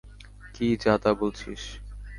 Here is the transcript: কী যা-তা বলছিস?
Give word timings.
কী 0.55 0.67
যা-তা 0.83 1.11
বলছিস? 1.13 1.61